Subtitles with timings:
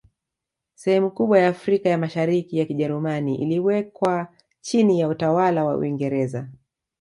[0.75, 4.27] Sehemu kubwa ya Afrika ya Mashariki ya Kijerumani iliwekwa
[4.61, 6.47] chini ya utawala wa Uingereza